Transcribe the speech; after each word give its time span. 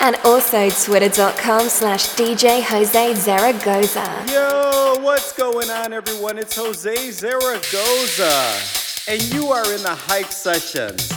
And 0.00 0.16
also 0.24 0.70
twitter.com 0.70 1.68
slash 1.68 2.08
DJ 2.10 2.62
Jose 2.62 3.14
Zaragoza. 3.14 4.24
Yo, 4.30 5.02
what's 5.02 5.32
going 5.32 5.70
on 5.70 5.92
everyone? 5.92 6.38
It's 6.38 6.56
Jose 6.56 7.10
Zaragoza. 7.10 8.60
And 9.08 9.22
you 9.32 9.48
are 9.52 9.64
in 9.72 9.82
the 9.82 9.94
Hype 9.94 10.26
Sessions. 10.26 11.08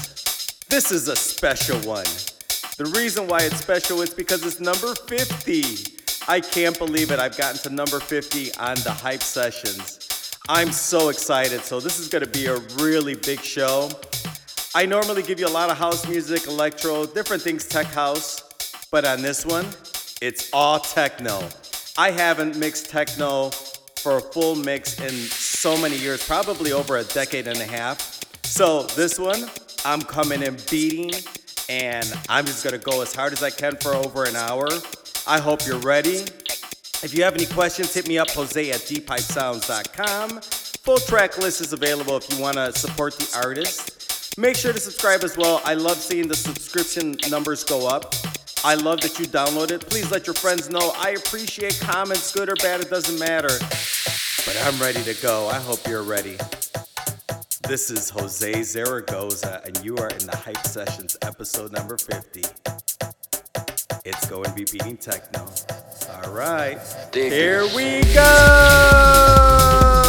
This 0.69 0.91
is 0.91 1.07
a 1.07 1.15
special 1.15 1.79
one. 1.79 2.05
The 2.77 2.91
reason 2.95 3.27
why 3.27 3.39
it's 3.41 3.57
special 3.57 4.01
is 4.01 4.11
because 4.11 4.45
it's 4.45 4.59
number 4.59 4.95
50. 4.95 5.97
I 6.27 6.39
can't 6.39 6.77
believe 6.77 7.11
it. 7.11 7.19
I've 7.19 7.37
gotten 7.37 7.59
to 7.61 7.69
number 7.69 7.99
50 7.99 8.53
on 8.55 8.75
the 8.75 8.91
Hype 8.91 9.23
Sessions. 9.23 10.35
I'm 10.47 10.71
so 10.71 11.09
excited. 11.09 11.61
So, 11.61 11.79
this 11.79 11.99
is 11.99 12.07
going 12.07 12.23
to 12.23 12.29
be 12.29 12.45
a 12.45 12.57
really 12.81 13.15
big 13.15 13.41
show. 13.41 13.89
I 14.73 14.85
normally 14.85 15.23
give 15.23 15.39
you 15.39 15.47
a 15.47 15.49
lot 15.49 15.69
of 15.69 15.77
house 15.77 16.07
music, 16.07 16.47
electro, 16.47 17.05
different 17.07 17.41
things, 17.41 17.67
tech 17.67 17.87
house. 17.87 18.43
But 18.91 19.05
on 19.05 19.21
this 19.21 19.45
one, 19.45 19.67
it's 20.19 20.49
all 20.51 20.79
techno. 20.79 21.47
I 21.97 22.09
haven't 22.09 22.57
mixed 22.57 22.89
techno 22.89 23.51
for 23.97 24.17
a 24.17 24.21
full 24.21 24.55
mix 24.55 24.99
in 24.99 25.11
so 25.11 25.77
many 25.77 25.95
years, 25.97 26.25
probably 26.25 26.71
over 26.71 26.97
a 26.97 27.03
decade 27.03 27.47
and 27.47 27.59
a 27.59 27.65
half. 27.65 28.19
So, 28.43 28.83
this 28.83 29.19
one, 29.19 29.49
I'm 29.85 30.01
coming 30.01 30.41
in 30.41 30.57
beating, 30.71 31.11
and 31.69 32.11
I'm 32.29 32.45
just 32.45 32.63
gonna 32.63 32.79
go 32.79 33.01
as 33.01 33.13
hard 33.13 33.33
as 33.33 33.43
I 33.43 33.51
can 33.51 33.75
for 33.75 33.93
over 33.93 34.23
an 34.23 34.35
hour. 34.35 34.67
I 35.27 35.39
hope 35.39 35.67
you're 35.67 35.79
ready. 35.79 36.23
If 37.01 37.13
you 37.13 37.23
have 37.23 37.35
any 37.35 37.45
questions, 37.45 37.93
hit 37.93 38.07
me 38.07 38.17
up, 38.17 38.31
Jose 38.31 38.71
at 38.71 38.79
deephypesounds.com. 38.79 40.41
Full 40.41 40.97
track 40.97 41.37
list 41.37 41.61
is 41.61 41.73
available 41.73 42.17
if 42.17 42.27
you 42.31 42.41
wanna 42.41 42.73
support 42.73 43.15
the 43.19 43.37
artist. 43.37 44.37
Make 44.37 44.55
sure 44.55 44.73
to 44.73 44.79
subscribe 44.79 45.23
as 45.23 45.37
well. 45.37 45.61
I 45.63 45.75
love 45.75 45.97
seeing 45.97 46.27
the 46.27 46.35
subscription 46.35 47.17
numbers 47.29 47.63
go 47.63 47.87
up. 47.87 48.15
I 48.63 48.75
love 48.75 48.99
that 49.01 49.17
you 49.17 49.25
download 49.25 49.71
it. 49.71 49.81
Please 49.89 50.11
let 50.11 50.27
your 50.27 50.33
friends 50.33 50.69
know. 50.69 50.91
I 50.97 51.11
appreciate 51.11 51.79
comments, 51.79 52.33
good 52.33 52.49
or 52.49 52.55
bad, 52.55 52.81
it 52.81 52.89
doesn't 52.89 53.17
matter. 53.17 53.47
But 54.45 54.61
I'm 54.65 54.77
ready 54.81 55.01
to 55.03 55.13
go. 55.21 55.47
I 55.47 55.59
hope 55.59 55.87
you're 55.87 56.03
ready. 56.03 56.35
This 57.69 57.89
is 57.89 58.09
Jose 58.09 58.63
Zaragoza, 58.63 59.61
and 59.63 59.81
you 59.83 59.95
are 59.97 60.09
in 60.09 60.25
the 60.25 60.35
Hype 60.35 60.65
Sessions 60.65 61.15
episode 61.21 61.71
number 61.71 61.97
50. 61.97 62.41
It's 64.03 64.27
going 64.27 64.43
to 64.43 64.53
be 64.53 64.65
beating 64.65 64.97
techno. 64.97 65.45
All 66.11 66.33
right. 66.33 66.79
Here 67.13 67.63
we 67.73 68.01
go. 68.13 70.08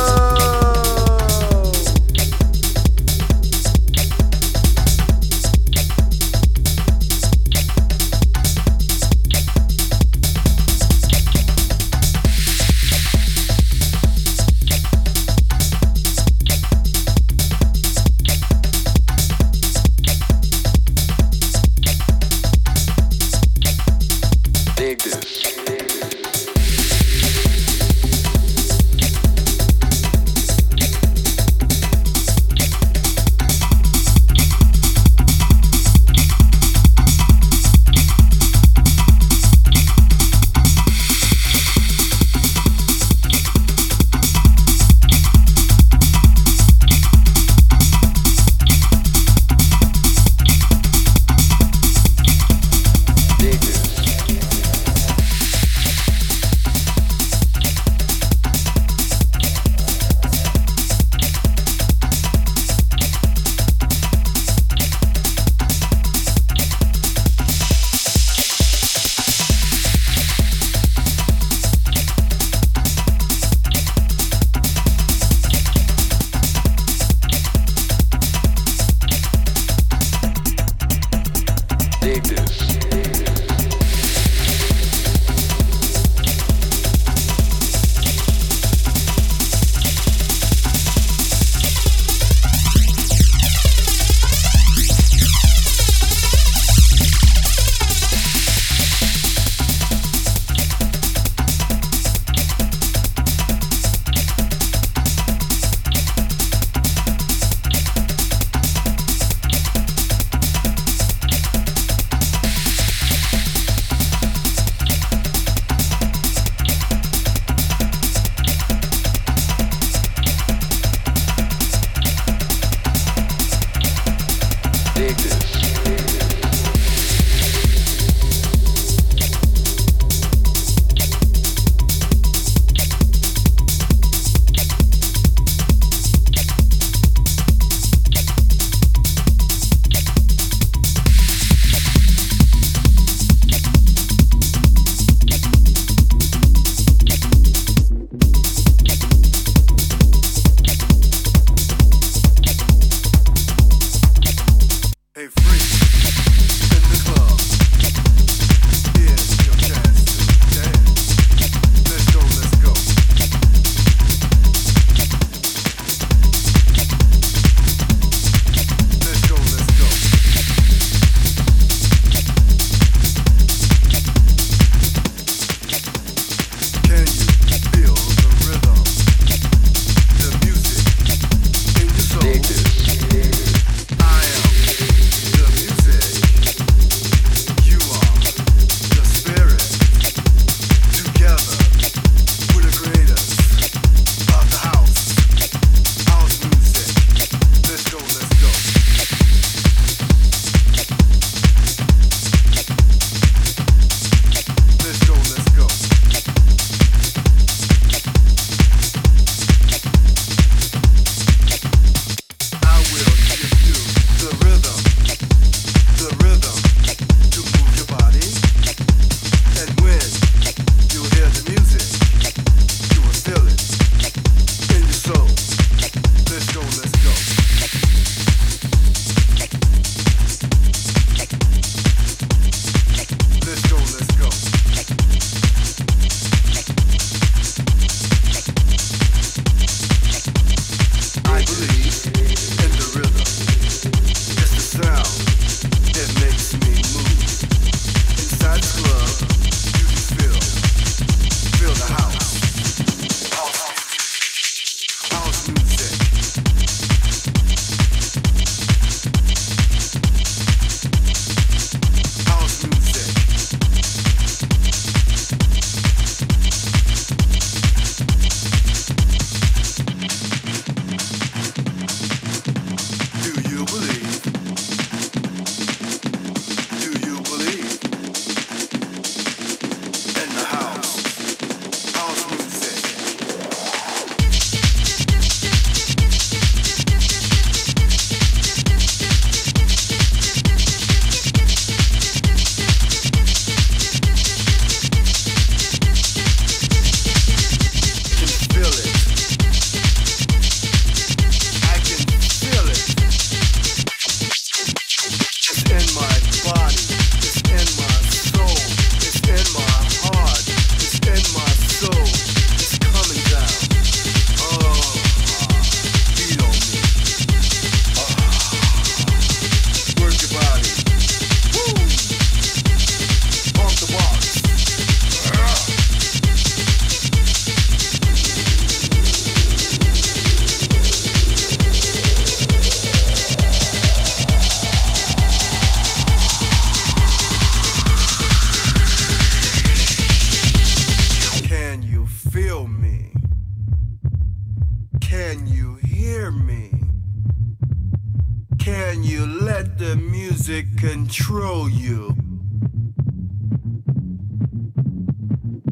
Control 351.11 351.69
you? 351.69 352.15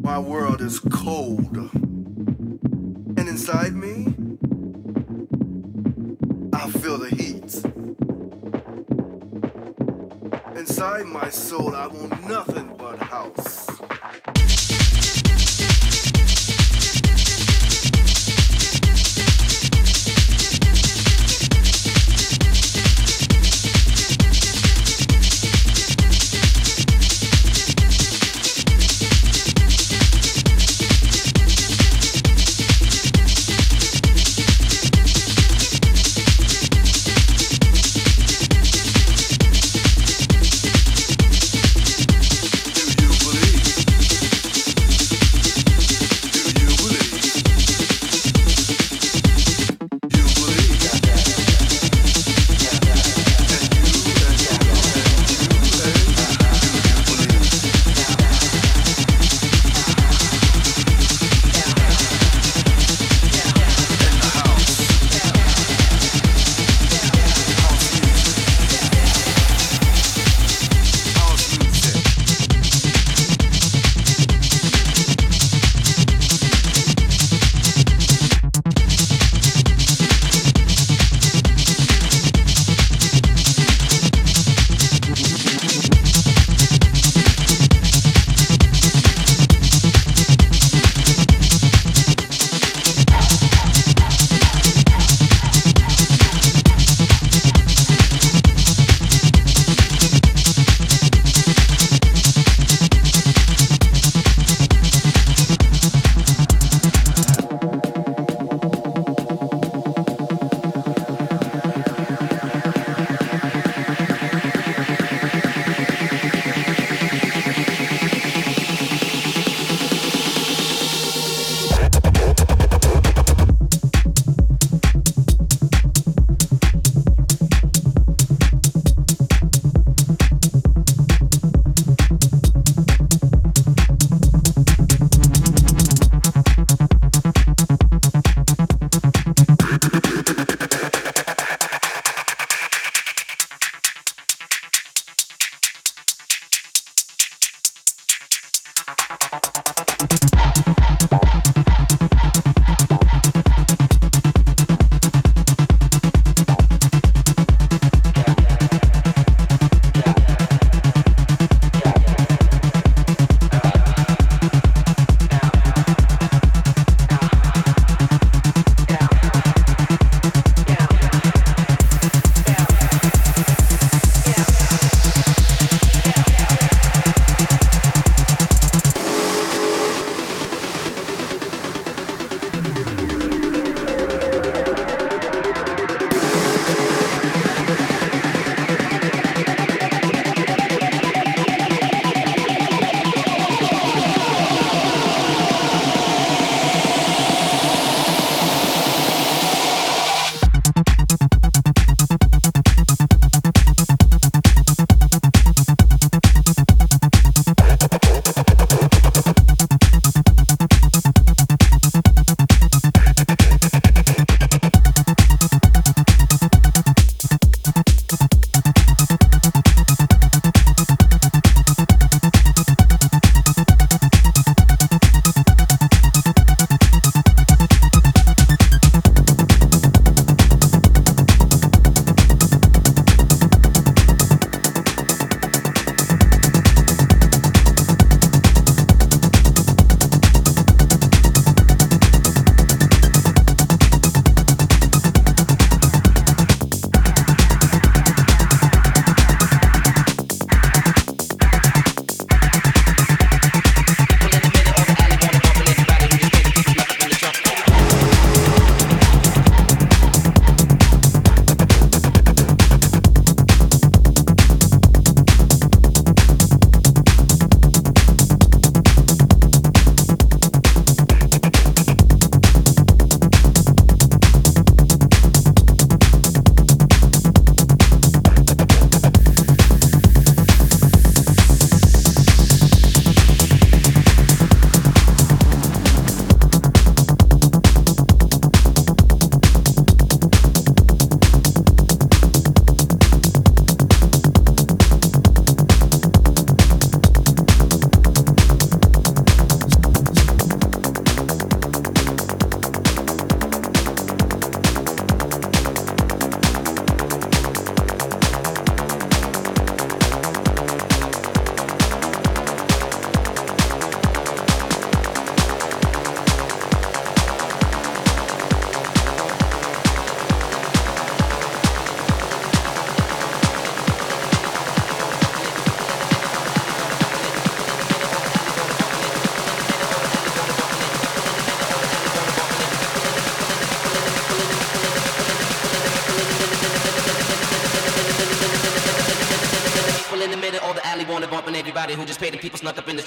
My 0.01 0.19
world 0.19 0.59
is 0.59 0.81
cold. 0.81 1.55
And 1.55 3.19
inside 3.19 3.73
me, 3.73 4.07
I 6.51 6.69
feel 6.71 6.97
the 6.97 7.09
heat. 7.15 7.55
Inside 10.57 11.05
my 11.05 11.29
soul, 11.29 11.73
I 11.73 11.87
want 11.87 12.27
nothing 12.27 12.78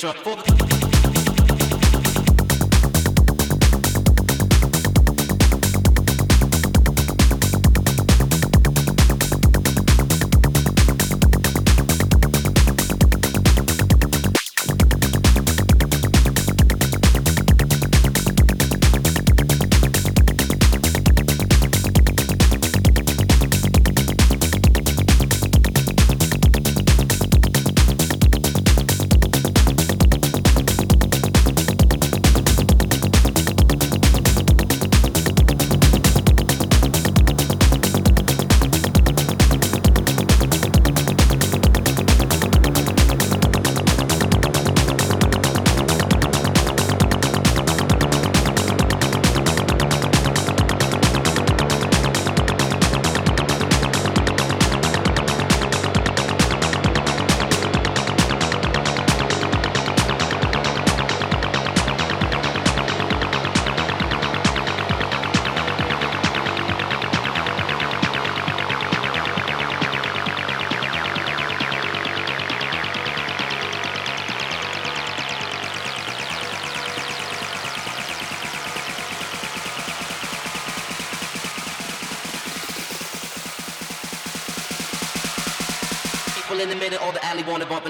snuck 0.02 0.31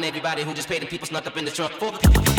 everybody 0.04 0.42
who 0.42 0.54
just 0.54 0.68
paid 0.68 0.82
the 0.82 0.86
people 0.86 1.06
snuck 1.06 1.26
up 1.26 1.36
in 1.36 1.44
the 1.44 1.50
trunk 1.50 1.72
for 1.72 1.90
the. 1.90 2.31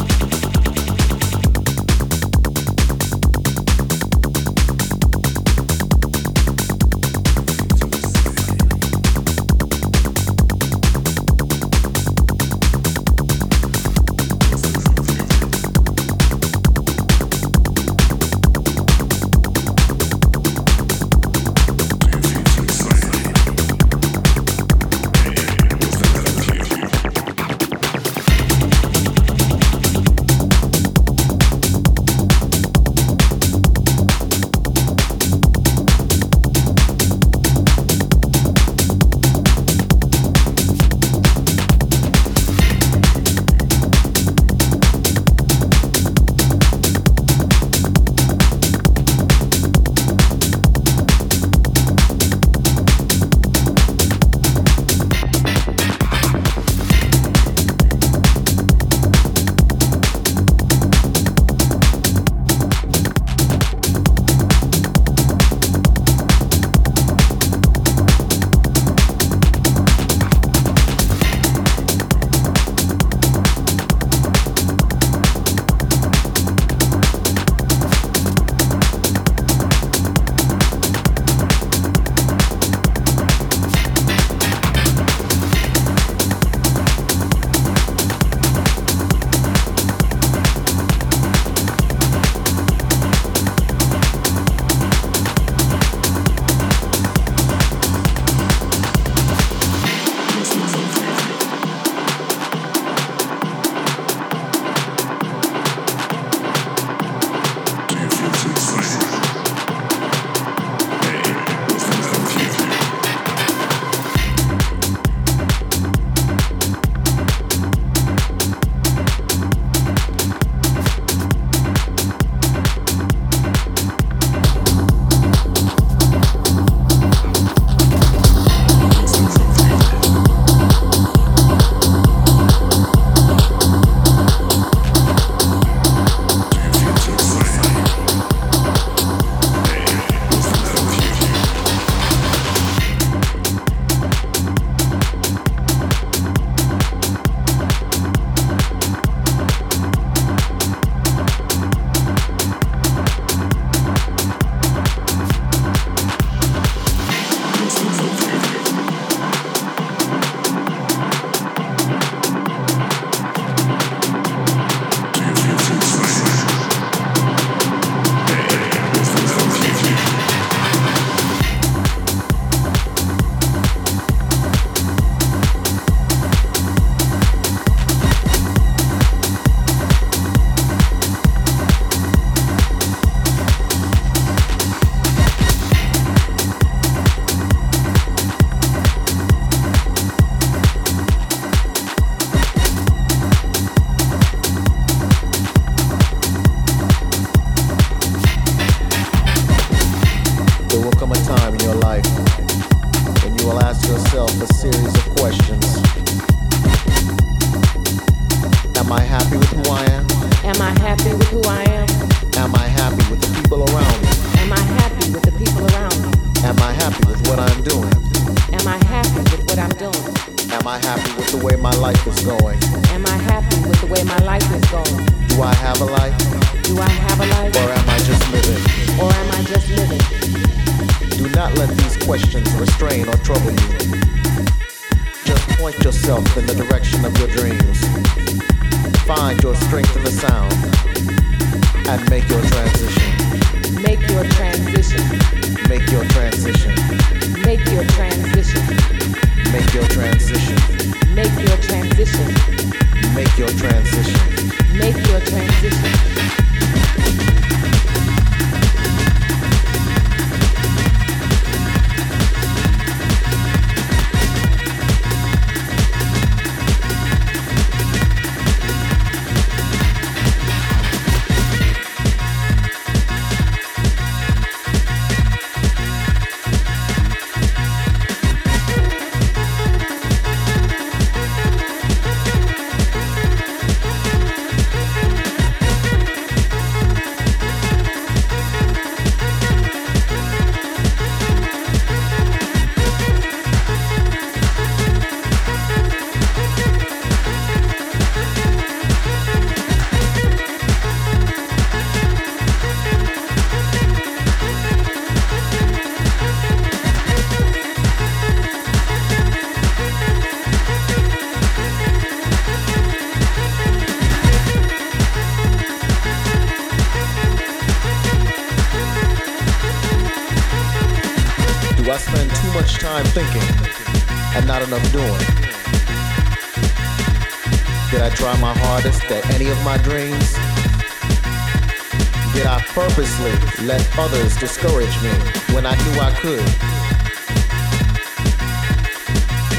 Let 333.65 333.97
others 333.97 334.35
discourage 334.35 334.95
me 335.01 335.09
when 335.55 335.65
I 335.65 335.75
knew 335.75 335.99
I 335.99 336.11
could. 336.19 336.43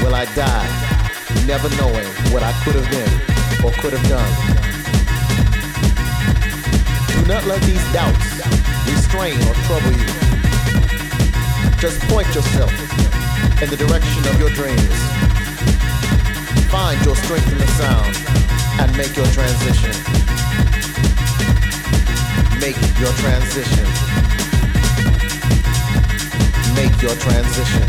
Will 0.03 0.13
I 0.13 0.25
die, 0.35 0.69
never 1.47 1.69
knowing 1.77 2.07
what 2.31 2.43
I 2.43 2.53
could 2.63 2.75
have 2.75 2.89
been 2.91 3.13
or 3.65 3.71
could 3.81 3.93
have 3.93 4.07
done? 4.07 4.31
Do 7.15 7.27
not 7.27 7.45
let 7.45 7.61
these 7.63 7.83
doubts 7.91 8.45
restrain 8.87 9.41
or 9.49 9.53
trouble 9.65 9.91
you. 9.91 10.13
Just 11.79 11.99
point 12.07 12.27
yourself 12.35 12.71
in 13.61 13.69
the 13.69 13.77
direction 13.77 14.27
of 14.27 14.39
your 14.39 14.51
dreams. 14.51 14.97
Find 16.69 17.03
your 17.03 17.15
strength 17.15 17.51
in 17.51 17.57
the 17.57 17.67
sound 17.67 18.44
and 18.79 18.97
make 18.97 19.15
your 19.15 19.27
transition 19.27 20.25
make 22.65 22.99
your 22.99 23.13
transition. 23.21 23.85
Make 26.73 26.95
your 26.99 27.13
transition. 27.21 27.85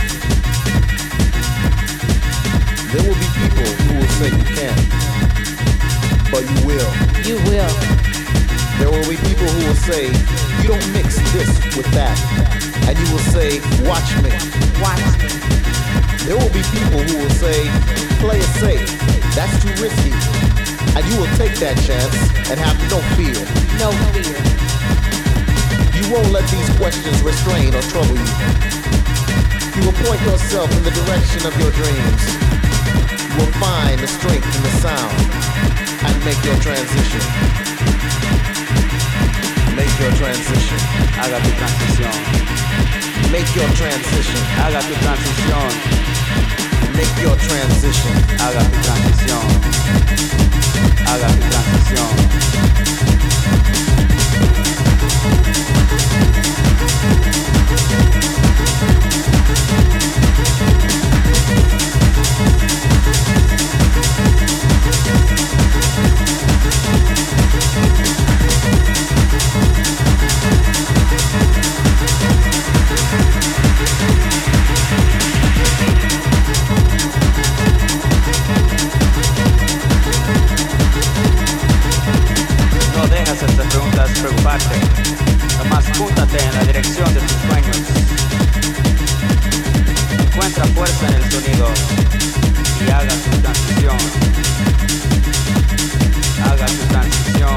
There 2.93 3.03
will 3.09 3.17
be 3.17 3.31
people 3.41 3.69
who 3.81 3.93
will 3.97 4.13
say 4.21 4.29
you 4.37 4.47
can't, 4.53 4.81
but 6.31 6.43
you 6.45 6.59
will. 6.69 6.93
You 7.25 7.37
will. 7.49 7.73
There 8.77 8.91
will 8.93 9.09
be 9.09 9.17
people 9.17 9.49
who 9.49 9.67
will 9.67 9.81
say 9.89 10.13
you 10.61 10.69
don't 10.69 10.93
mix 10.93 11.17
this 11.33 11.49
with 11.75 11.89
that, 11.97 12.17
and 12.87 12.99
you 12.99 13.07
will 13.13 13.27
say, 13.33 13.61
watch 13.89 14.13
me. 14.21 14.29
Watch 14.85 15.05
me. 15.25 15.33
There 16.27 16.37
will 16.37 16.53
be 16.53 16.63
people 16.77 17.01
who 17.01 17.17
will 17.17 17.37
say, 17.41 17.65
play 18.21 18.41
it 18.41 18.53
safe. 18.61 18.85
That's 19.35 19.57
too 19.63 19.73
risky. 19.83 20.36
And 20.97 21.05
you 21.13 21.21
will 21.21 21.29
take 21.37 21.53
that 21.61 21.77
chance 21.85 22.17
and 22.49 22.57
have 22.57 22.73
no 22.89 23.05
fear. 23.21 23.37
No 23.77 23.93
fear. 24.17 24.33
You 25.93 26.09
won't 26.09 26.33
let 26.33 26.49
these 26.49 26.73
questions 26.81 27.21
restrain 27.21 27.77
or 27.77 27.85
trouble 27.93 28.17
you. 28.17 28.33
You 29.77 29.85
will 29.85 29.99
point 30.09 30.25
yourself 30.25 30.73
in 30.73 30.81
the 30.89 30.95
direction 30.97 31.45
of 31.45 31.53
your 31.61 31.69
dreams. 31.77 32.23
You 33.13 33.45
will 33.45 33.55
find 33.61 34.01
the 34.01 34.09
strength 34.09 34.49
in 34.49 34.63
the 34.65 34.75
sound 34.81 35.13
and 36.01 36.17
make 36.25 36.41
your 36.41 36.57
transition. 36.65 37.21
Make 39.77 39.93
your 40.01 40.13
transition. 40.17 40.81
Haga 41.13 41.45
tu 41.45 41.53
transición. 41.61 42.17
Make 43.29 43.53
your 43.53 43.69
transition. 43.77 44.41
Haga 44.57 44.81
tu 44.81 44.97
transición 45.05 46.16
make 46.97 47.23
your 47.23 47.37
transition. 47.37 48.13
Haga 48.41 48.63
tu 48.71 48.81
transición 48.81 49.87
haga 51.07 51.29
tu 51.29 51.41
transición 51.49 52.27
preocuparte. 84.05 84.77
Nomás 85.59 85.85
júntate 85.97 86.39
en 86.39 86.55
la 86.55 86.65
dirección 86.65 87.15
de 87.15 87.21
tus 87.21 87.33
sueños. 87.49 87.77
Encuentra 90.21 90.65
fuerza 90.67 91.07
en 91.09 91.15
el 91.15 91.31
sonido 91.31 91.69
y 92.87 92.91
haga 92.91 93.15
tu 93.25 93.31
transición. 93.41 93.97
Haga 96.45 96.67
tu 96.67 96.87
transición. 96.89 97.57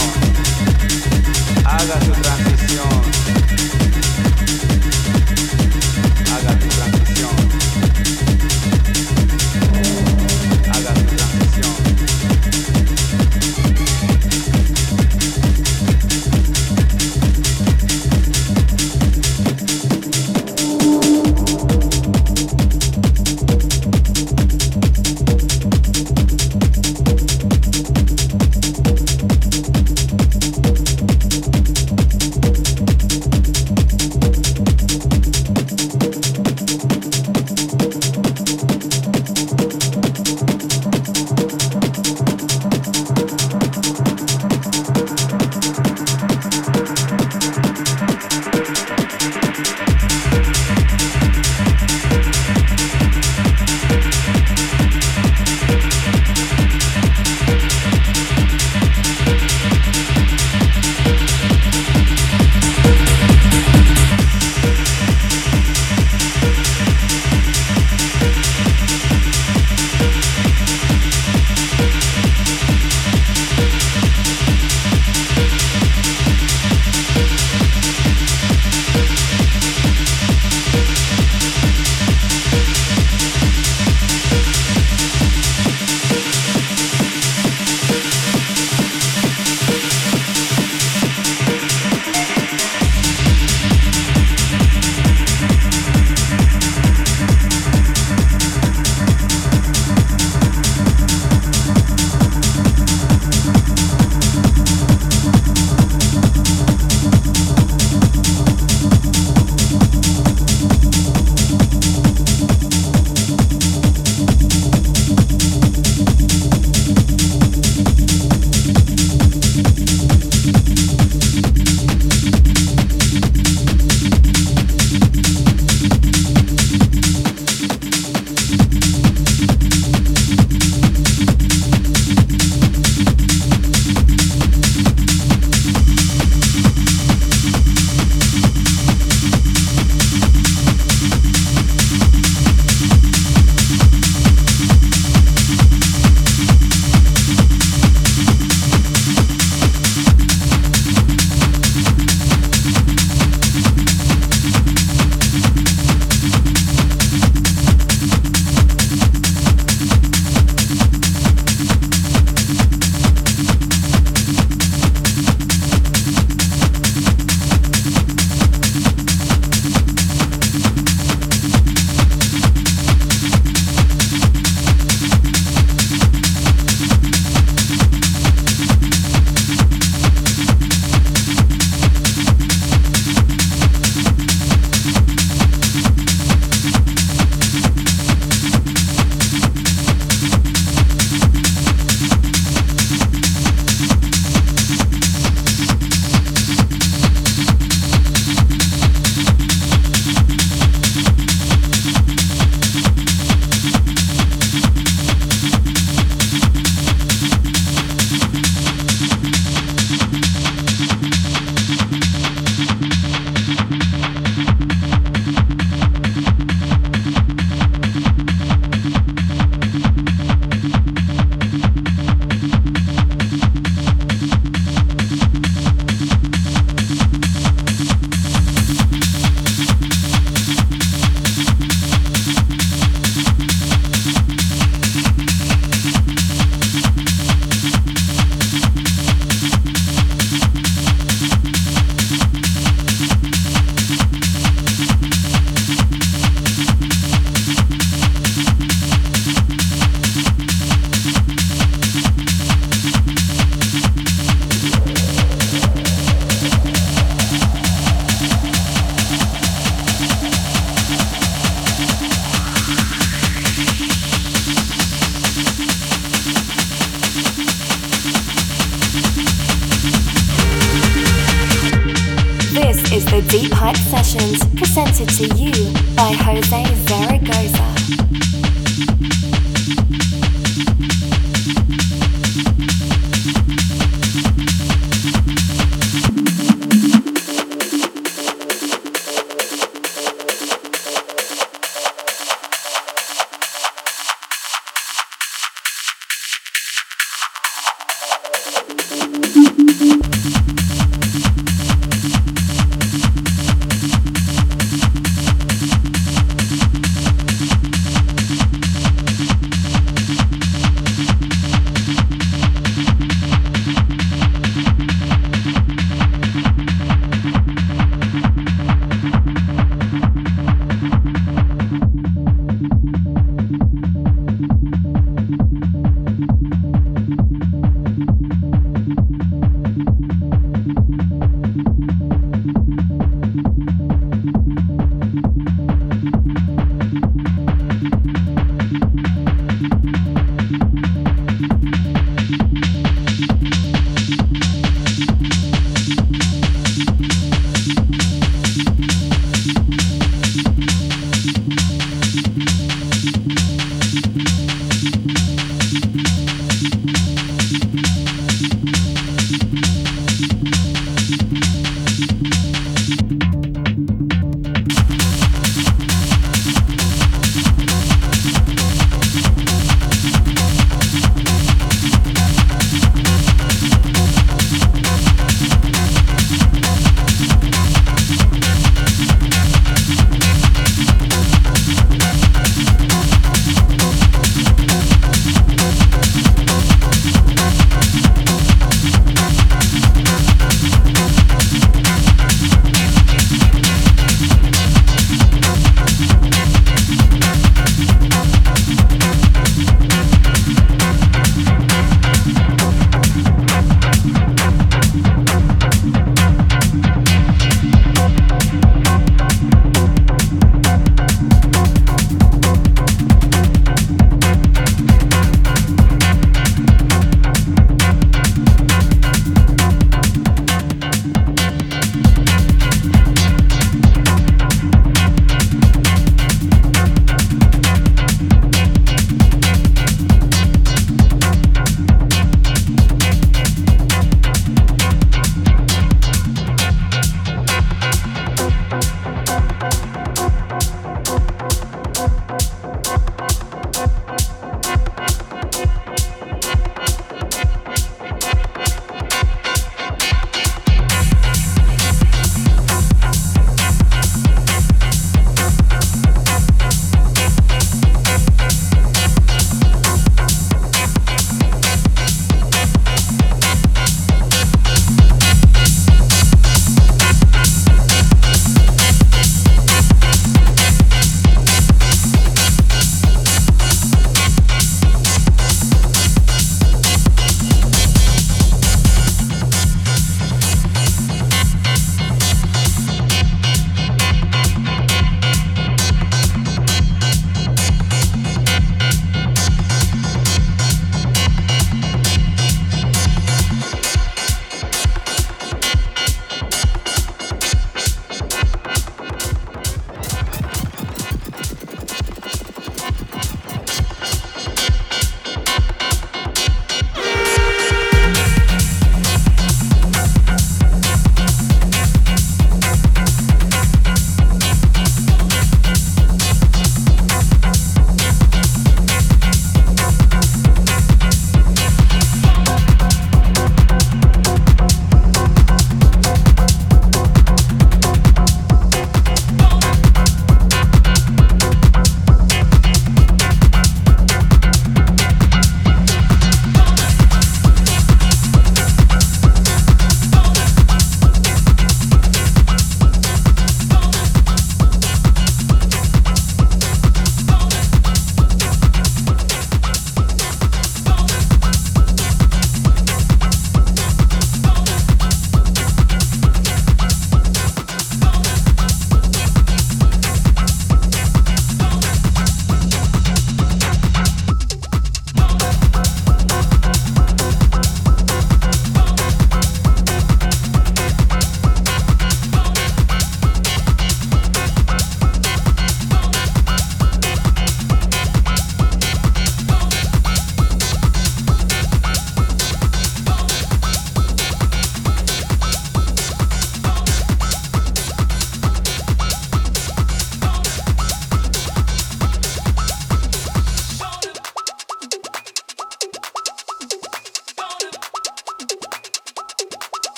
Haga 1.65 1.99
tu 1.99 2.11
transición. 2.21 3.88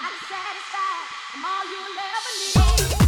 I'm 0.00 0.12
satisfied. 0.28 1.08
I'm 1.34 1.44
all 1.44 1.64
you'll 1.64 1.98
ever 1.98 2.98
need. 3.02 3.07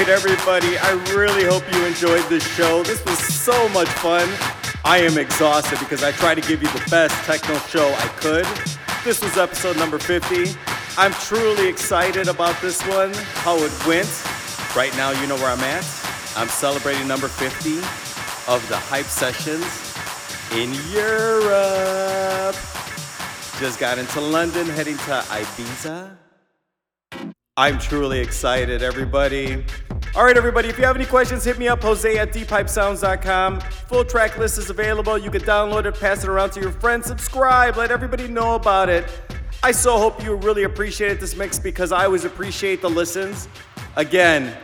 Right, 0.00 0.08
everybody. 0.08 0.78
I 0.78 0.92
really 1.14 1.44
hope 1.44 1.62
you 1.74 1.84
enjoyed 1.84 2.24
this 2.30 2.46
show. 2.54 2.82
This 2.82 3.04
was 3.04 3.18
so 3.18 3.68
much 3.68 3.88
fun. 3.88 4.26
I 4.82 4.98
am 4.98 5.18
exhausted 5.18 5.78
because 5.78 6.02
I 6.02 6.10
tried 6.12 6.36
to 6.36 6.40
give 6.40 6.62
you 6.62 6.68
the 6.68 6.82
best 6.90 7.14
techno 7.26 7.58
show 7.58 7.86
I 7.86 8.08
could. 8.16 8.46
This 9.04 9.22
was 9.22 9.36
episode 9.36 9.76
number 9.76 9.98
50. 9.98 10.56
I'm 10.96 11.12
truly 11.12 11.68
excited 11.68 12.28
about 12.28 12.58
this 12.62 12.80
one, 12.86 13.12
how 13.44 13.56
it 13.58 13.86
went. 13.86 14.08
Right 14.74 14.94
now, 14.96 15.10
you 15.10 15.26
know 15.26 15.36
where 15.36 15.50
I'm 15.50 15.60
at. 15.60 15.84
I'm 16.34 16.48
celebrating 16.48 17.06
number 17.06 17.28
50 17.28 17.76
of 18.50 18.66
the 18.70 18.78
Hype 18.78 19.04
Sessions 19.04 19.66
in 20.54 20.72
Europe. 20.94 22.56
Just 23.58 23.78
got 23.78 23.98
into 23.98 24.20
London, 24.22 24.66
heading 24.66 24.96
to 24.96 25.22
Ibiza. 25.28 26.16
I'm 27.58 27.78
truly 27.78 28.20
excited, 28.20 28.82
everybody. 28.82 29.62
All 30.16 30.24
right, 30.24 30.36
everybody, 30.36 30.68
if 30.68 30.76
you 30.76 30.84
have 30.84 30.96
any 30.96 31.06
questions, 31.06 31.44
hit 31.44 31.56
me 31.56 31.68
up, 31.68 31.82
Jose 31.82 32.18
at 32.18 32.32
deephypesounds.com. 32.32 33.60
Full 33.60 34.04
track 34.04 34.36
list 34.38 34.58
is 34.58 34.68
available. 34.68 35.16
You 35.16 35.30
can 35.30 35.42
download 35.42 35.84
it, 35.84 36.00
pass 36.00 36.24
it 36.24 36.28
around 36.28 36.50
to 36.52 36.60
your 36.60 36.72
friends, 36.72 37.06
subscribe, 37.06 37.76
let 37.76 37.92
everybody 37.92 38.26
know 38.26 38.56
about 38.56 38.88
it. 38.88 39.08
I 39.62 39.70
so 39.70 39.98
hope 39.98 40.20
you 40.24 40.34
really 40.34 40.64
appreciated 40.64 41.20
this 41.20 41.36
mix 41.36 41.60
because 41.60 41.92
I 41.92 42.06
always 42.06 42.24
appreciate 42.24 42.82
the 42.82 42.90
listens. 42.90 43.46
Again, 43.94 44.56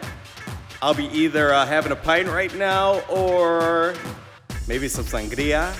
I'll 0.82 0.94
be 0.94 1.06
either 1.16 1.54
uh, 1.54 1.64
having 1.64 1.92
a 1.92 1.96
pint 1.96 2.26
right 2.26 2.52
now 2.56 2.98
or 3.02 3.94
maybe 4.66 4.88
some 4.88 5.04
sangria. 5.04 5.72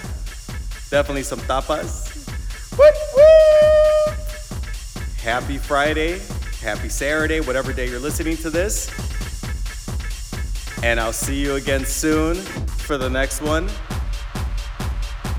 Definitely 0.91 1.25
some 1.25 1.41
tapas. 1.41 2.29
Whoop, 2.79 2.95
whoop. 3.17 4.17
Happy 5.19 5.59
Friday, 5.59 6.21
happy 6.61 6.89
Saturday, 6.89 7.41
whatever 7.41 7.73
day 7.73 7.89
you're 7.89 7.99
listening 7.99 8.37
to 8.37 8.51
this. 8.51 9.06
And 10.83 11.01
I'll 11.01 11.13
see 11.13 11.41
you 11.41 11.55
again 11.55 11.85
soon 11.85 12.37
for 12.37 12.97
the 12.99 13.11
next 13.11 13.41
one. 13.43 13.69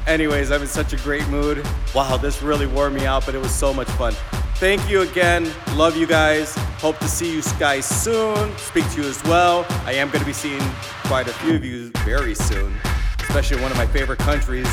Anyways, 0.07 0.51
I'm 0.51 0.61
in 0.61 0.67
such 0.67 0.93
a 0.93 0.97
great 0.97 1.27
mood. 1.27 1.65
Wow, 1.93 2.17
this 2.17 2.41
really 2.41 2.65
wore 2.65 2.89
me 2.89 3.05
out, 3.05 3.25
but 3.25 3.35
it 3.35 3.39
was 3.39 3.53
so 3.53 3.73
much 3.73 3.89
fun. 3.91 4.13
Thank 4.55 4.89
you 4.89 5.01
again. 5.01 5.51
Love 5.75 5.95
you 5.97 6.07
guys. 6.07 6.55
Hope 6.79 6.97
to 6.99 7.07
see 7.07 7.31
you 7.31 7.41
guys 7.59 7.85
soon. 7.85 8.57
Speak 8.57 8.89
to 8.91 9.01
you 9.01 9.07
as 9.07 9.23
well. 9.25 9.65
I 9.85 9.93
am 9.93 10.07
going 10.07 10.21
to 10.21 10.25
be 10.25 10.33
seeing 10.33 10.61
quite 11.03 11.27
a 11.27 11.33
few 11.33 11.55
of 11.55 11.63
you 11.63 11.91
very 12.05 12.33
soon, 12.33 12.73
especially 13.19 13.61
one 13.61 13.69
of 13.69 13.77
my 13.77 13.85
favorite 13.85 14.19
countries 14.19 14.67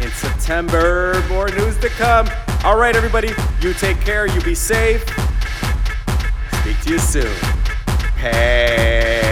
in 0.00 0.10
September. 0.10 1.20
More 1.28 1.48
news 1.48 1.78
to 1.80 1.88
come. 1.88 2.28
All 2.62 2.78
right, 2.78 2.94
everybody, 2.94 3.30
you 3.60 3.72
take 3.74 4.00
care. 4.02 4.26
You 4.26 4.40
be 4.42 4.54
safe. 4.54 5.02
Speak 6.60 6.80
to 6.82 6.90
you 6.90 6.98
soon. 6.98 7.34
Peace. 8.16 9.25